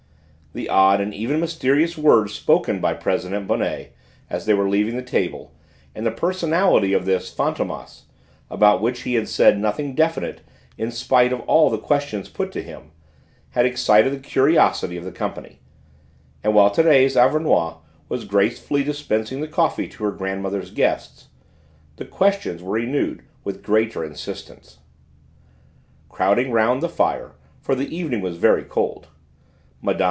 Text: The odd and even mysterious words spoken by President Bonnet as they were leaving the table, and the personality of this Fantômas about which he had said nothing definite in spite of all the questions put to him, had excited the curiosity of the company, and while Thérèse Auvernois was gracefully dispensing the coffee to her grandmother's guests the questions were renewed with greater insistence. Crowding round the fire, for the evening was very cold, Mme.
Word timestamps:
The 0.53 0.67
odd 0.67 0.99
and 0.99 1.13
even 1.13 1.39
mysterious 1.39 1.97
words 1.97 2.33
spoken 2.33 2.81
by 2.81 2.93
President 2.95 3.47
Bonnet 3.47 3.95
as 4.29 4.45
they 4.45 4.53
were 4.53 4.67
leaving 4.67 4.97
the 4.97 5.01
table, 5.01 5.53
and 5.95 6.05
the 6.05 6.11
personality 6.11 6.91
of 6.91 7.05
this 7.05 7.33
Fantômas 7.33 8.01
about 8.49 8.81
which 8.81 9.03
he 9.03 9.13
had 9.13 9.29
said 9.29 9.57
nothing 9.57 9.95
definite 9.95 10.41
in 10.77 10.91
spite 10.91 11.31
of 11.31 11.39
all 11.41 11.69
the 11.69 11.77
questions 11.77 12.27
put 12.27 12.51
to 12.51 12.61
him, 12.61 12.91
had 13.51 13.65
excited 13.65 14.11
the 14.11 14.19
curiosity 14.19 14.97
of 14.97 15.05
the 15.05 15.11
company, 15.13 15.61
and 16.43 16.53
while 16.53 16.69
Thérèse 16.69 17.15
Auvernois 17.15 17.77
was 18.09 18.25
gracefully 18.25 18.83
dispensing 18.83 19.39
the 19.39 19.47
coffee 19.47 19.87
to 19.87 20.03
her 20.03 20.11
grandmother's 20.11 20.71
guests 20.71 21.29
the 21.95 22.03
questions 22.03 22.61
were 22.61 22.73
renewed 22.73 23.23
with 23.45 23.63
greater 23.63 24.03
insistence. 24.03 24.79
Crowding 26.09 26.51
round 26.51 26.83
the 26.83 26.89
fire, 26.89 27.35
for 27.61 27.73
the 27.73 27.95
evening 27.95 28.19
was 28.19 28.35
very 28.35 28.65
cold, 28.65 29.07
Mme. 29.81 29.91